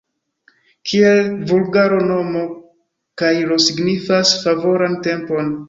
Kiel 0.91 1.19
vulgara 1.51 1.99
nomo 2.13 2.43
kairo 3.23 3.61
signas 3.69 4.35
favoran 4.43 5.01
tempon. 5.09 5.57